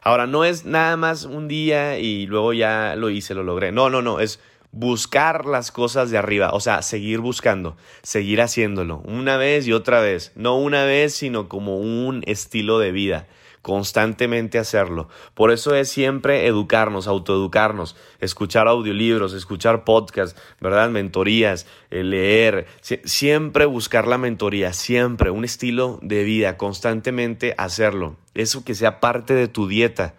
Ahora, 0.02 0.28
no 0.28 0.44
es 0.44 0.64
nada 0.64 0.96
más 0.96 1.24
un 1.24 1.48
día 1.48 1.98
y 1.98 2.26
luego 2.26 2.52
ya 2.52 2.94
lo 2.94 3.10
hice, 3.10 3.34
lo 3.34 3.42
logré. 3.42 3.72
No, 3.72 3.90
no, 3.90 4.02
no, 4.02 4.20
es 4.20 4.38
buscar 4.72 5.46
las 5.46 5.72
cosas 5.72 6.10
de 6.10 6.18
arriba, 6.18 6.50
o 6.52 6.60
sea, 6.60 6.82
seguir 6.82 7.20
buscando, 7.20 7.76
seguir 8.02 8.40
haciéndolo, 8.40 8.98
una 9.04 9.36
vez 9.36 9.66
y 9.66 9.72
otra 9.72 10.00
vez, 10.00 10.32
no 10.34 10.58
una 10.58 10.84
vez, 10.84 11.14
sino 11.14 11.48
como 11.48 11.78
un 11.78 12.22
estilo 12.26 12.78
de 12.78 12.92
vida, 12.92 13.26
constantemente 13.62 14.58
hacerlo. 14.58 15.08
Por 15.34 15.50
eso 15.50 15.74
es 15.74 15.88
siempre 15.88 16.46
educarnos, 16.46 17.06
autoeducarnos, 17.08 17.96
escuchar 18.20 18.68
audiolibros, 18.68 19.32
escuchar 19.32 19.84
podcasts, 19.84 20.40
¿verdad? 20.60 20.90
Mentorías, 20.90 21.66
eh, 21.90 22.04
leer, 22.04 22.66
siempre 22.80 23.64
buscar 23.64 24.06
la 24.06 24.18
mentoría, 24.18 24.72
siempre 24.72 25.30
un 25.30 25.44
estilo 25.44 25.98
de 26.02 26.24
vida, 26.24 26.56
constantemente 26.56 27.54
hacerlo. 27.58 28.16
Eso 28.34 28.64
que 28.64 28.74
sea 28.74 29.00
parte 29.00 29.34
de 29.34 29.48
tu 29.48 29.66
dieta, 29.66 30.14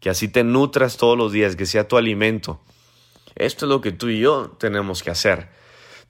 que 0.00 0.10
así 0.10 0.28
te 0.28 0.44
nutras 0.44 0.96
todos 0.98 1.16
los 1.16 1.32
días, 1.32 1.56
que 1.56 1.66
sea 1.66 1.88
tu 1.88 1.96
alimento. 1.96 2.60
Esto 3.36 3.66
es 3.66 3.70
lo 3.70 3.80
que 3.80 3.92
tú 3.92 4.08
y 4.08 4.20
yo 4.20 4.56
tenemos 4.58 5.02
que 5.02 5.10
hacer. 5.10 5.48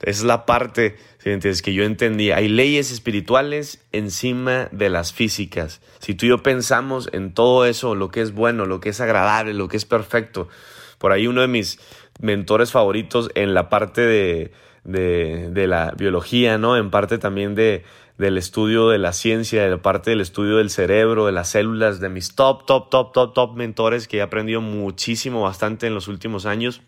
Es 0.01 0.23
la 0.23 0.45
parte, 0.45 0.97
¿sí 1.19 1.61
que 1.63 1.73
yo 1.73 1.83
entendí. 1.83 2.31
Hay 2.31 2.47
leyes 2.47 2.91
espirituales 2.91 3.83
encima 3.91 4.67
de 4.71 4.89
las 4.89 5.13
físicas. 5.13 5.81
Si 5.99 6.13
tú 6.13 6.25
y 6.25 6.29
yo 6.29 6.43
pensamos 6.43 7.09
en 7.13 7.33
todo 7.33 7.65
eso, 7.65 7.95
lo 7.95 8.09
que 8.09 8.21
es 8.21 8.33
bueno, 8.33 8.65
lo 8.65 8.79
que 8.79 8.89
es 8.89 9.01
agradable, 9.01 9.53
lo 9.53 9.67
que 9.67 9.77
es 9.77 9.85
perfecto. 9.85 10.47
Por 10.97 11.11
ahí 11.11 11.27
uno 11.27 11.41
de 11.41 11.47
mis 11.47 11.79
mentores 12.19 12.71
favoritos 12.71 13.29
en 13.35 13.53
la 13.53 13.69
parte 13.69 14.01
de, 14.01 14.51
de, 14.83 15.67
la 15.67 15.91
biología, 15.97 16.57
¿no? 16.57 16.77
En 16.77 16.91
parte 16.91 17.17
también 17.17 17.55
de, 17.55 17.83
del 18.17 18.37
estudio 18.37 18.89
de 18.89 18.99
la 18.99 19.13
ciencia, 19.13 19.63
de 19.63 19.69
la 19.71 19.81
parte 19.81 20.11
del 20.11 20.21
estudio 20.21 20.57
del 20.57 20.69
cerebro, 20.69 21.25
de 21.25 21.31
las 21.31 21.49
células, 21.49 21.99
de 21.99 22.09
mis 22.09 22.35
top, 22.35 22.65
top, 22.65 22.89
top, 22.89 23.11
top, 23.11 23.33
top 23.33 23.55
mentores 23.55 24.07
que 24.07 24.17
he 24.17 24.21
aprendido 24.21 24.61
muchísimo, 24.61 25.41
bastante 25.41 25.87
en 25.87 25.95
los 25.95 26.07
últimos 26.07 26.45
años. 26.45 26.81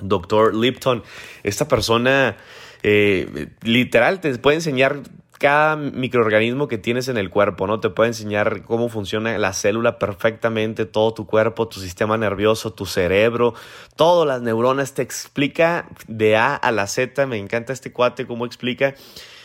Doctor 0.00 0.54
Lipton, 0.54 1.02
esta 1.42 1.68
persona 1.68 2.36
eh, 2.82 3.48
literal 3.62 4.20
te 4.20 4.36
puede 4.38 4.56
enseñar 4.56 5.02
cada 5.38 5.76
microorganismo 5.76 6.68
que 6.68 6.78
tienes 6.78 7.08
en 7.08 7.16
el 7.16 7.30
cuerpo, 7.30 7.66
¿no? 7.66 7.80
Te 7.80 7.90
puede 7.90 8.08
enseñar 8.08 8.62
cómo 8.62 8.88
funciona 8.88 9.36
la 9.38 9.52
célula 9.52 9.98
perfectamente, 9.98 10.86
todo 10.86 11.12
tu 11.12 11.26
cuerpo, 11.26 11.68
tu 11.68 11.80
sistema 11.80 12.16
nervioso, 12.16 12.72
tu 12.72 12.86
cerebro, 12.86 13.54
todas 13.96 14.26
las 14.26 14.40
neuronas, 14.42 14.94
te 14.94 15.02
explica 15.02 15.88
de 16.06 16.36
A 16.36 16.54
a 16.54 16.72
la 16.72 16.86
Z, 16.86 17.26
me 17.26 17.38
encanta 17.38 17.72
este 17.72 17.92
cuate 17.92 18.26
cómo 18.26 18.46
explica, 18.46 18.94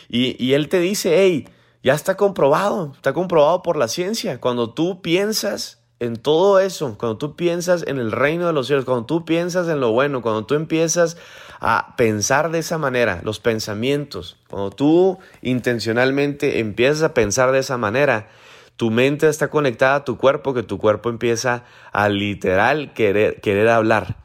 y, 0.08 0.42
y 0.42 0.54
él 0.54 0.68
te 0.68 0.80
dice, 0.80 1.14
hey, 1.18 1.48
ya 1.82 1.94
está 1.94 2.16
comprobado, 2.16 2.92
está 2.94 3.12
comprobado 3.12 3.62
por 3.62 3.76
la 3.76 3.88
ciencia, 3.88 4.40
cuando 4.40 4.72
tú 4.72 5.02
piensas 5.02 5.81
en 6.02 6.16
todo 6.16 6.58
eso, 6.58 6.96
cuando 6.98 7.16
tú 7.16 7.36
piensas 7.36 7.84
en 7.86 7.98
el 7.98 8.10
reino 8.10 8.48
de 8.48 8.52
los 8.52 8.66
cielos, 8.66 8.84
cuando 8.84 9.06
tú 9.06 9.24
piensas 9.24 9.68
en 9.68 9.78
lo 9.78 9.92
bueno, 9.92 10.20
cuando 10.20 10.44
tú 10.44 10.54
empiezas 10.54 11.16
a 11.60 11.94
pensar 11.96 12.50
de 12.50 12.58
esa 12.58 12.76
manera, 12.76 13.20
los 13.22 13.38
pensamientos, 13.38 14.36
cuando 14.48 14.70
tú 14.70 15.20
intencionalmente 15.42 16.58
empiezas 16.58 17.04
a 17.04 17.14
pensar 17.14 17.52
de 17.52 17.60
esa 17.60 17.78
manera, 17.78 18.28
tu 18.76 18.90
mente 18.90 19.28
está 19.28 19.48
conectada 19.48 19.94
a 19.94 20.04
tu 20.04 20.16
cuerpo, 20.16 20.54
que 20.54 20.64
tu 20.64 20.78
cuerpo 20.78 21.08
empieza 21.08 21.62
a 21.92 22.08
literal 22.08 22.94
querer, 22.94 23.40
querer 23.40 23.68
hablar, 23.68 24.16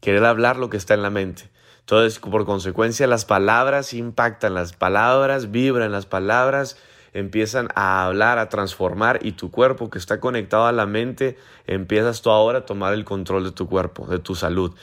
querer 0.00 0.24
hablar 0.24 0.56
lo 0.56 0.70
que 0.70 0.76
está 0.76 0.94
en 0.94 1.02
la 1.02 1.10
mente. 1.10 1.50
Entonces, 1.80 2.20
por 2.20 2.46
consecuencia, 2.46 3.08
las 3.08 3.24
palabras 3.24 3.92
impactan, 3.92 4.54
las 4.54 4.72
palabras 4.72 5.50
vibran, 5.50 5.90
las 5.90 6.06
palabras 6.06 6.78
empiezan 7.14 7.68
a 7.74 8.04
hablar, 8.04 8.38
a 8.38 8.50
transformar 8.50 9.20
y 9.22 9.32
tu 9.32 9.50
cuerpo 9.50 9.88
que 9.88 9.98
está 9.98 10.20
conectado 10.20 10.66
a 10.66 10.72
la 10.72 10.84
mente, 10.84 11.38
empiezas 11.66 12.20
tú 12.20 12.30
ahora 12.30 12.58
a 12.58 12.66
tomar 12.66 12.92
el 12.92 13.04
control 13.04 13.44
de 13.44 13.52
tu 13.52 13.68
cuerpo, 13.68 14.06
de 14.06 14.18
tu 14.18 14.34
salud. 14.34 14.74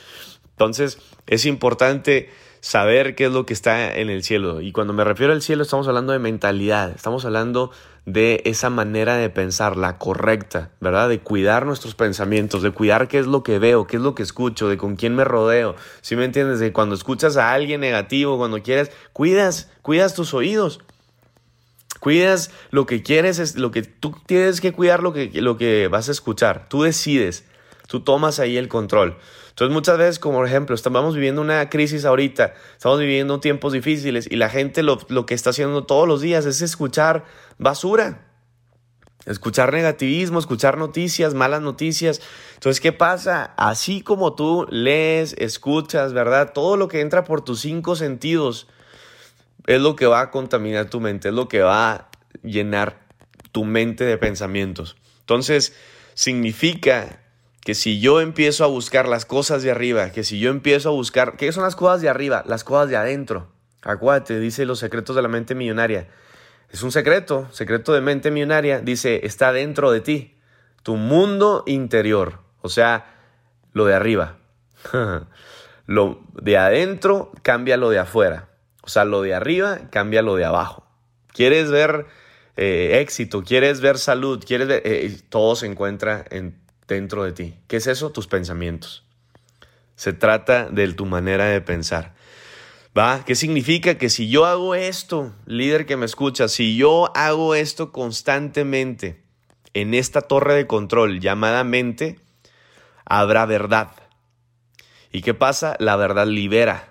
Entonces 0.51 0.97
es 1.27 1.45
importante 1.45 2.29
saber 2.61 3.15
qué 3.15 3.25
es 3.25 3.31
lo 3.31 3.45
que 3.45 3.53
está 3.53 3.95
en 3.95 4.09
el 4.09 4.23
cielo. 4.23 4.61
Y 4.61 4.71
cuando 4.71 4.93
me 4.93 5.03
refiero 5.03 5.33
al 5.33 5.41
cielo 5.41 5.63
estamos 5.63 5.87
hablando 5.87 6.13
de 6.13 6.19
mentalidad, 6.19 6.91
estamos 6.91 7.25
hablando 7.25 7.71
de 8.05 8.41
esa 8.45 8.69
manera 8.69 9.17
de 9.17 9.29
pensar, 9.29 9.77
la 9.77 9.97
correcta, 9.97 10.71
¿verdad? 10.79 11.09
De 11.09 11.19
cuidar 11.19 11.65
nuestros 11.65 11.95
pensamientos, 11.95 12.63
de 12.63 12.71
cuidar 12.71 13.07
qué 13.07 13.19
es 13.19 13.27
lo 13.27 13.43
que 13.43 13.59
veo, 13.59 13.85
qué 13.85 13.97
es 13.97 14.01
lo 14.01 14.15
que 14.15 14.23
escucho, 14.23 14.69
de 14.69 14.77
con 14.77 14.95
quién 14.95 15.15
me 15.15 15.23
rodeo. 15.23 15.75
¿Sí 16.01 16.15
me 16.15 16.25
entiendes? 16.25 16.59
De 16.59 16.71
cuando 16.71 16.95
escuchas 16.95 17.37
a 17.37 17.53
alguien 17.53 17.81
negativo, 17.81 18.37
cuando 18.37 18.61
quieres, 18.63 18.91
cuidas, 19.13 19.69
cuidas 19.81 20.15
tus 20.15 20.33
oídos. 20.33 20.79
Cuidas 22.01 22.49
lo 22.71 22.87
que 22.87 23.03
quieres, 23.03 23.37
es 23.37 23.57
lo 23.57 23.69
que 23.69 23.83
tú 23.83 24.15
tienes 24.25 24.59
que 24.59 24.73
cuidar 24.73 25.03
lo 25.03 25.13
que, 25.13 25.29
lo 25.35 25.55
que 25.55 25.87
vas 25.87 26.09
a 26.09 26.11
escuchar. 26.11 26.67
Tú 26.67 26.81
decides, 26.81 27.45
tú 27.87 27.99
tomas 27.99 28.39
ahí 28.39 28.57
el 28.57 28.67
control. 28.67 29.17
Entonces 29.49 29.71
muchas 29.71 29.99
veces, 29.99 30.17
como 30.17 30.39
por 30.39 30.47
ejemplo, 30.47 30.73
estamos 30.73 31.13
viviendo 31.13 31.41
una 31.41 31.69
crisis 31.69 32.03
ahorita, 32.03 32.55
estamos 32.73 32.97
viviendo 32.97 33.39
tiempos 33.39 33.71
difíciles 33.71 34.27
y 34.31 34.37
la 34.37 34.49
gente 34.49 34.81
lo, 34.81 34.99
lo 35.09 35.27
que 35.27 35.35
está 35.35 35.51
haciendo 35.51 35.83
todos 35.83 36.07
los 36.07 36.21
días 36.21 36.47
es 36.47 36.63
escuchar 36.63 37.23
basura. 37.59 38.25
Escuchar 39.27 39.71
negativismo, 39.71 40.39
escuchar 40.39 40.79
noticias, 40.79 41.35
malas 41.35 41.61
noticias. 41.61 42.19
Entonces, 42.55 42.81
¿qué 42.81 42.93
pasa? 42.93 43.53
Así 43.57 44.01
como 44.01 44.33
tú 44.33 44.65
lees, 44.71 45.35
escuchas, 45.37 46.13
¿verdad? 46.13 46.53
Todo 46.53 46.77
lo 46.77 46.87
que 46.87 47.01
entra 47.01 47.23
por 47.23 47.41
tus 47.41 47.61
cinco 47.61 47.95
sentidos, 47.95 48.67
es 49.67 49.81
lo 49.81 49.95
que 49.95 50.07
va 50.07 50.21
a 50.21 50.31
contaminar 50.31 50.89
tu 50.89 50.99
mente, 50.99 51.29
es 51.29 51.33
lo 51.33 51.47
que 51.47 51.61
va 51.61 51.91
a 51.91 52.09
llenar 52.43 52.99
tu 53.51 53.65
mente 53.65 54.03
de 54.03 54.17
pensamientos. 54.17 54.97
Entonces, 55.19 55.75
significa 56.13 57.19
que 57.61 57.75
si 57.75 57.99
yo 57.99 58.21
empiezo 58.21 58.63
a 58.63 58.67
buscar 58.67 59.07
las 59.07 59.25
cosas 59.25 59.63
de 59.63 59.71
arriba, 59.71 60.11
que 60.11 60.23
si 60.23 60.39
yo 60.39 60.49
empiezo 60.49 60.89
a 60.89 60.93
buscar, 60.93 61.37
¿qué 61.37 61.51
son 61.51 61.63
las 61.63 61.75
cosas 61.75 62.01
de 62.01 62.09
arriba? 62.09 62.43
Las 62.47 62.63
cosas 62.63 62.89
de 62.89 62.97
adentro. 62.97 63.51
Acuérdate, 63.83 64.39
dice 64.39 64.65
los 64.65 64.79
secretos 64.79 65.15
de 65.15 65.21
la 65.21 65.27
mente 65.27 65.55
millonaria. 65.55 66.07
Es 66.69 66.83
un 66.83 66.91
secreto, 66.91 67.47
secreto 67.51 67.93
de 67.93 68.01
mente 68.01 68.31
millonaria, 68.31 68.79
dice, 68.79 69.25
está 69.25 69.51
dentro 69.51 69.91
de 69.91 70.01
ti, 70.01 70.37
tu 70.83 70.95
mundo 70.95 71.63
interior, 71.67 72.39
o 72.61 72.69
sea, 72.69 73.13
lo 73.73 73.85
de 73.85 73.93
arriba. 73.93 74.37
lo 75.85 76.21
de 76.41 76.57
adentro 76.57 77.31
cambia 77.41 77.77
lo 77.77 77.89
de 77.89 77.99
afuera. 77.99 78.50
O 78.81 78.89
sea, 78.89 79.05
lo 79.05 79.21
de 79.21 79.33
arriba 79.33 79.89
cambia 79.91 80.21
lo 80.21 80.35
de 80.35 80.45
abajo. 80.45 80.85
¿Quieres 81.33 81.71
ver 81.71 82.07
eh, 82.57 82.99
éxito? 83.01 83.43
¿Quieres 83.43 83.81
ver 83.81 83.97
salud? 83.97 84.43
¿Quieres 84.45 84.67
ver...? 84.67 84.81
Eh, 84.85 85.17
todo 85.29 85.55
se 85.55 85.67
encuentra 85.67 86.25
en, 86.29 86.59
dentro 86.87 87.23
de 87.23 87.31
ti. 87.31 87.55
¿Qué 87.67 87.77
es 87.77 87.87
eso? 87.87 88.11
Tus 88.11 88.27
pensamientos. 88.27 89.05
Se 89.95 90.13
trata 90.13 90.65
de 90.69 90.91
tu 90.93 91.05
manera 91.05 91.45
de 91.45 91.61
pensar. 91.61 92.13
¿Va? 92.97 93.23
¿Qué 93.23 93.35
significa? 93.35 93.97
Que 93.97 94.09
si 94.09 94.29
yo 94.29 94.45
hago 94.45 94.75
esto, 94.75 95.33
líder 95.45 95.85
que 95.85 95.95
me 95.95 96.05
escucha, 96.05 96.49
si 96.49 96.75
yo 96.75 97.15
hago 97.15 97.55
esto 97.55 97.91
constantemente 97.91 99.23
en 99.73 99.93
esta 99.93 100.21
torre 100.21 100.55
de 100.55 100.67
control 100.67 101.21
llamada 101.21 101.63
mente, 101.63 102.19
habrá 103.05 103.45
verdad. 103.45 103.91
¿Y 105.13 105.21
qué 105.21 105.33
pasa? 105.33 105.77
La 105.79 105.95
verdad 105.95 106.27
libera. 106.27 106.90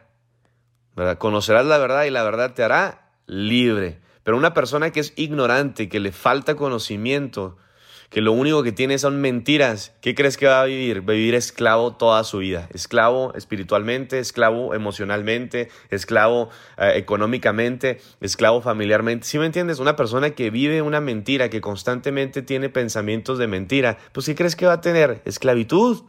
Conocerás 1.19 1.67
la 1.67 1.79
verdad 1.79 2.05
y 2.05 2.11
la 2.11 2.23
verdad 2.23 2.55
te 2.55 2.63
hará 2.63 3.11
libre. 3.27 4.01
Pero 4.23 4.37
una 4.37 4.55
persona 4.55 4.91
que 4.91 5.01
es 5.01 5.13
ignorante, 5.17 5.89
que 5.89 6.01
le 6.01 6.13
falta 6.13 6.55
conocimiento, 6.55 7.57
que 8.11 8.21
lo 8.21 8.33
único 8.33 8.65
que 8.65 8.73
tiene 8.73 8.99
son 8.99 9.21
mentiras, 9.21 9.95
¿qué 10.01 10.17
crees 10.17 10.37
que 10.37 10.47
va 10.47 10.63
a 10.63 10.65
vivir? 10.65 11.09
Va 11.09 11.13
a 11.13 11.17
vivir 11.17 11.37
esclavo 11.37 11.95
toda 11.95 12.25
su 12.25 12.39
vida. 12.39 12.69
Esclavo 12.75 13.33
espiritualmente, 13.35 14.19
esclavo 14.19 14.75
emocionalmente, 14.75 15.69
esclavo 15.91 16.51
eh, 16.77 16.95
económicamente, 16.97 18.01
esclavo 18.21 18.61
familiarmente. 18.63 19.27
¿Sí 19.27 19.39
me 19.39 19.47
entiendes? 19.47 19.79
Una 19.79 19.95
persona 19.95 20.31
que 20.31 20.51
vive 20.51 20.83
una 20.83 21.01
mentira, 21.01 21.51
que 21.51 21.61
constantemente 21.61 22.43
tiene 22.43 22.69
pensamientos 22.69 23.39
de 23.39 23.47
mentira, 23.47 23.97
pues 24.11 24.27
¿qué 24.27 24.35
crees 24.35 24.57
que 24.57 24.67
va 24.67 24.75
a 24.75 24.81
tener? 24.81 25.23
Esclavitud. 25.25 26.03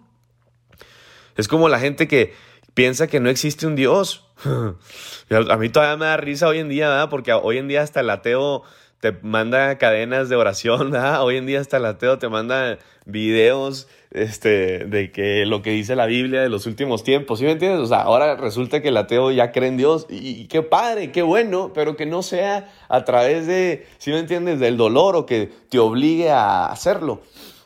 Es 1.38 1.48
como 1.48 1.70
la 1.70 1.80
gente 1.80 2.08
que 2.08 2.34
piensa 2.74 3.08
que 3.08 3.20
no 3.20 3.30
existe 3.30 3.68
un 3.68 3.76
Dios. 3.76 4.28
A 4.46 5.58
mí 5.58 5.70
todavía 5.70 5.98
me 5.98 6.06
da 6.06 6.18
risa 6.18 6.48
hoy 6.48 6.60
en 6.60 6.70
día, 6.70 6.90
¿verdad? 6.90 7.10
Porque 7.10 7.34
hoy 7.34 7.58
en 7.58 7.68
día 7.68 7.82
hasta 7.82 8.02
el 8.02 8.10
ateo 8.10 8.64
te 9.02 9.12
manda 9.24 9.78
cadenas 9.78 10.30
de 10.30 10.36
oración, 10.36 10.92
¿verdad? 10.92 11.24
Hoy 11.24 11.38
en 11.38 11.46
día 11.46 11.60
hasta 11.60 11.78
el 11.78 11.86
ateo 11.86 12.20
te 12.20 12.30
manda 12.30 12.78
videos 13.06 13.88
este, 14.12 14.86
de 14.86 15.12
que 15.12 15.46
lo 15.46 15.62
que 15.62 15.72
dice 15.72 15.96
la 15.96 16.06
Biblia 16.06 16.42
de 16.42 16.50
los 16.50 16.68
últimos 16.68 17.04
tiempos, 17.04 17.40
¿sí 17.40 17.46
me 17.46 17.52
entiendes? 17.52 17.80
O 17.82 17.88
sea, 17.88 18.02
ahora 18.02 18.36
resulta 18.36 18.82
que 18.82 18.90
el 18.90 18.98
ateo 18.98 19.32
ya 19.32 19.52
cree 19.52 19.70
en 19.70 19.78
Dios 19.78 20.06
y, 20.10 20.48
qué 20.48 20.62
padre, 20.62 21.12
qué 21.12 21.24
bueno, 21.24 21.72
pero 21.74 21.96
que 21.96 22.06
no 22.06 22.22
sea 22.22 22.72
a 22.90 23.04
través 23.04 23.48
de, 23.48 23.88
¿sí 23.98 24.12
me 24.12 24.20
entiendes?, 24.20 24.60
del 24.60 24.78
dolor 24.78 25.16
o 25.16 25.26
que 25.26 25.52
te 25.70 25.80
obligue 25.80 26.30
a 26.30 26.68
hacerlo, 26.68 27.22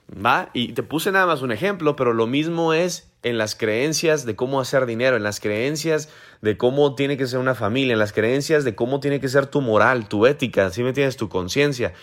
¿va? 0.10 0.50
Y 0.54 0.74
te 0.74 0.84
puse 0.84 1.12
nada 1.12 1.26
más 1.26 1.42
un 1.42 1.52
ejemplo, 1.52 1.96
pero 1.96 2.14
lo 2.14 2.28
mismo 2.28 2.74
es 2.74 3.12
en 3.26 3.40
las 3.40 3.56
creencias 3.56 4.24
de 4.26 4.36
cómo 4.36 4.62
hacer 4.62 4.86
dinero, 4.86 5.18
en 5.18 5.24
las 5.24 5.40
creencias 5.40 6.10
de 6.42 6.58
cómo 6.58 6.94
tiene 6.94 7.18
que 7.18 7.26
ser 7.26 7.40
una 7.40 7.56
familia, 7.56 7.94
en 7.94 8.00
las 8.00 8.14
creencias 8.14 8.64
de 8.64 8.76
cómo 8.76 9.00
tiene 9.00 9.20
que 9.20 9.28
ser 9.28 9.48
tu 9.48 9.62
moral, 9.62 10.08
tu 10.08 10.28
ética, 10.28 10.70
si 10.70 10.84
me 10.84 10.94
tienes 10.94 11.18
tu 11.18 11.28
conciencia. 11.28 11.94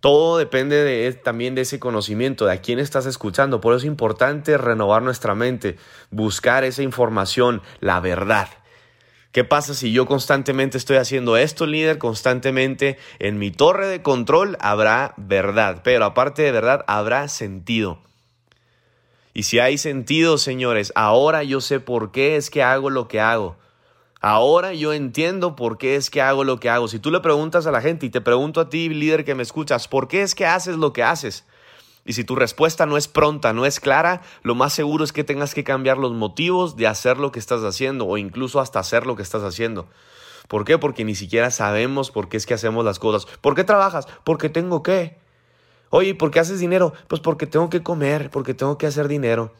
Todo 0.00 0.38
depende 0.38 0.82
de, 0.82 1.12
también 1.12 1.54
de 1.54 1.60
ese 1.60 1.78
conocimiento, 1.78 2.46
de 2.46 2.54
a 2.54 2.62
quién 2.62 2.78
estás 2.78 3.04
escuchando. 3.04 3.60
Por 3.60 3.74
eso 3.74 3.80
es 3.80 3.84
importante 3.84 4.56
renovar 4.56 5.02
nuestra 5.02 5.34
mente, 5.34 5.76
buscar 6.10 6.64
esa 6.64 6.82
información, 6.82 7.60
la 7.80 8.00
verdad. 8.00 8.48
¿Qué 9.30 9.44
pasa 9.44 9.74
si 9.74 9.92
yo 9.92 10.06
constantemente 10.06 10.78
estoy 10.78 10.96
haciendo 10.96 11.36
esto, 11.36 11.66
líder? 11.66 11.98
Constantemente 11.98 12.96
en 13.18 13.38
mi 13.38 13.50
torre 13.50 13.88
de 13.88 14.00
control 14.00 14.56
habrá 14.60 15.12
verdad, 15.18 15.82
pero 15.84 16.06
aparte 16.06 16.42
de 16.42 16.52
verdad 16.52 16.82
habrá 16.86 17.28
sentido. 17.28 17.98
Y 19.34 19.42
si 19.42 19.58
hay 19.58 19.78
sentido, 19.78 20.38
señores, 20.38 20.92
ahora 20.94 21.42
yo 21.42 21.60
sé 21.60 21.80
por 21.80 22.12
qué 22.12 22.36
es 22.36 22.50
que 22.50 22.62
hago 22.62 22.88
lo 22.88 23.08
que 23.08 23.20
hago. 23.20 23.56
Ahora 24.20 24.72
yo 24.72 24.92
entiendo 24.92 25.56
por 25.56 25.76
qué 25.76 25.96
es 25.96 26.08
que 26.08 26.22
hago 26.22 26.44
lo 26.44 26.60
que 26.60 26.70
hago. 26.70 26.88
Si 26.88 27.00
tú 27.00 27.10
le 27.10 27.20
preguntas 27.20 27.66
a 27.66 27.72
la 27.72 27.82
gente 27.82 28.06
y 28.06 28.10
te 28.10 28.20
pregunto 28.20 28.60
a 28.60 28.70
ti, 28.70 28.88
líder 28.88 29.24
que 29.24 29.34
me 29.34 29.42
escuchas, 29.42 29.88
¿por 29.88 30.08
qué 30.08 30.22
es 30.22 30.36
que 30.36 30.46
haces 30.46 30.76
lo 30.76 30.92
que 30.92 31.02
haces? 31.02 31.44
Y 32.06 32.12
si 32.12 32.22
tu 32.22 32.36
respuesta 32.36 32.86
no 32.86 32.96
es 32.96 33.08
pronta, 33.08 33.52
no 33.52 33.66
es 33.66 33.80
clara, 33.80 34.22
lo 34.42 34.54
más 34.54 34.72
seguro 34.72 35.04
es 35.04 35.12
que 35.12 35.24
tengas 35.24 35.52
que 35.52 35.64
cambiar 35.64 35.98
los 35.98 36.12
motivos 36.12 36.76
de 36.76 36.86
hacer 36.86 37.18
lo 37.18 37.32
que 37.32 37.38
estás 37.38 37.62
haciendo 37.64 38.06
o 38.06 38.16
incluso 38.16 38.60
hasta 38.60 38.78
hacer 38.78 39.04
lo 39.04 39.16
que 39.16 39.22
estás 39.22 39.42
haciendo. 39.42 39.88
¿Por 40.46 40.64
qué? 40.64 40.78
Porque 40.78 41.04
ni 41.04 41.14
siquiera 41.14 41.50
sabemos 41.50 42.10
por 42.10 42.28
qué 42.28 42.36
es 42.36 42.46
que 42.46 42.54
hacemos 42.54 42.84
las 42.84 42.98
cosas. 42.98 43.26
¿Por 43.40 43.54
qué 43.54 43.64
trabajas? 43.64 44.06
Porque 44.22 44.48
tengo 44.48 44.82
que. 44.82 45.18
Oye, 45.96 46.16
¿por 46.16 46.32
qué 46.32 46.40
haces 46.40 46.58
dinero? 46.58 46.92
Pues 47.06 47.20
porque 47.20 47.46
tengo 47.46 47.70
que 47.70 47.84
comer, 47.84 48.28
porque 48.28 48.52
tengo 48.52 48.76
que 48.76 48.88
hacer 48.88 49.06
dinero. 49.06 49.52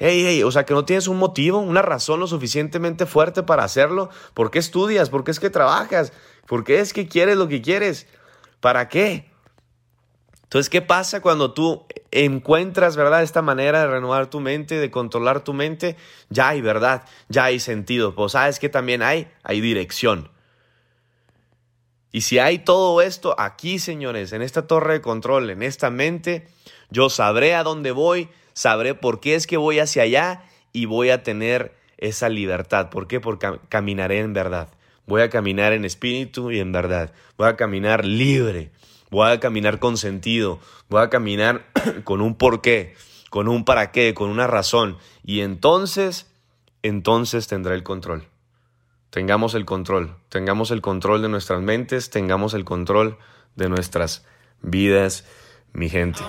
Hey, 0.00 0.24
hey, 0.26 0.42
o 0.42 0.50
sea 0.50 0.64
que 0.64 0.74
no 0.74 0.84
tienes 0.84 1.06
un 1.06 1.16
motivo, 1.16 1.60
una 1.60 1.80
razón 1.80 2.18
lo 2.18 2.26
suficientemente 2.26 3.06
fuerte 3.06 3.44
para 3.44 3.62
hacerlo. 3.62 4.10
¿Por 4.34 4.50
qué 4.50 4.58
estudias? 4.58 5.10
¿Por 5.10 5.22
qué 5.22 5.30
es 5.30 5.38
que 5.38 5.48
trabajas? 5.48 6.12
¿Por 6.48 6.64
qué 6.64 6.80
es 6.80 6.92
que 6.92 7.06
quieres 7.06 7.36
lo 7.36 7.46
que 7.46 7.62
quieres? 7.62 8.08
¿Para 8.58 8.88
qué? 8.88 9.30
Entonces, 10.42 10.68
¿qué 10.68 10.82
pasa 10.82 11.22
cuando 11.22 11.54
tú 11.54 11.86
encuentras, 12.10 12.96
verdad, 12.96 13.22
esta 13.22 13.40
manera 13.40 13.82
de 13.82 13.86
renovar 13.86 14.28
tu 14.28 14.40
mente, 14.40 14.74
de 14.74 14.90
controlar 14.90 15.44
tu 15.44 15.52
mente? 15.52 15.96
Ya 16.30 16.48
hay 16.48 16.62
verdad, 16.62 17.04
ya 17.28 17.44
hay 17.44 17.60
sentido. 17.60 18.16
Pues 18.16 18.32
sabes 18.32 18.58
que 18.58 18.70
también 18.70 19.02
hay, 19.02 19.30
hay 19.44 19.60
dirección. 19.60 20.30
Y 22.12 22.22
si 22.22 22.38
hay 22.38 22.58
todo 22.58 23.00
esto 23.02 23.34
aquí, 23.38 23.78
señores, 23.78 24.32
en 24.32 24.42
esta 24.42 24.66
torre 24.66 24.94
de 24.94 25.00
control, 25.00 25.50
en 25.50 25.62
esta 25.62 25.90
mente, 25.90 26.48
yo 26.90 27.08
sabré 27.08 27.54
a 27.54 27.62
dónde 27.62 27.92
voy, 27.92 28.28
sabré 28.52 28.94
por 28.94 29.20
qué 29.20 29.34
es 29.34 29.46
que 29.46 29.56
voy 29.56 29.78
hacia 29.78 30.02
allá 30.02 30.44
y 30.72 30.86
voy 30.86 31.10
a 31.10 31.22
tener 31.22 31.74
esa 31.98 32.28
libertad. 32.28 32.90
¿Por 32.90 33.06
qué? 33.06 33.20
Porque 33.20 33.60
caminaré 33.68 34.18
en 34.18 34.32
verdad. 34.32 34.68
Voy 35.06 35.22
a 35.22 35.30
caminar 35.30 35.72
en 35.72 35.84
espíritu 35.84 36.50
y 36.50 36.58
en 36.58 36.72
verdad. 36.72 37.12
Voy 37.36 37.48
a 37.48 37.56
caminar 37.56 38.04
libre 38.04 38.70
voy 39.10 39.30
a 39.30 39.40
caminar 39.40 39.78
con 39.78 39.96
sentido, 39.96 40.60
voy 40.88 41.02
a 41.02 41.10
caminar 41.10 41.66
con 42.04 42.20
un 42.20 42.36
porqué, 42.36 42.94
con 43.28 43.48
un 43.48 43.64
para 43.64 43.92
qué, 43.92 44.14
con 44.14 44.30
una 44.30 44.46
razón. 44.46 44.96
Y 45.24 45.40
entonces, 45.40 46.26
entonces 46.82 47.48
tendré 47.48 47.74
el 47.74 47.82
control 47.82 48.26
tengamos 49.10 49.54
el 49.54 49.64
control, 49.64 50.16
tengamos 50.28 50.70
el 50.70 50.80
control 50.80 51.22
de 51.22 51.28
nuestras 51.28 51.60
mentes, 51.60 52.10
tengamos 52.10 52.54
el 52.54 52.64
control 52.64 53.18
de 53.56 53.68
nuestras 53.68 54.24
vidas, 54.62 55.24
mi 55.72 55.88
gente. 55.88 56.20